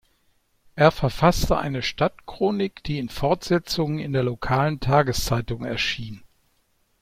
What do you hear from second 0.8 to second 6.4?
verfasste eine Stadtchronik, die in Fortsetzungen in der lokalen Tageszeitung erschien.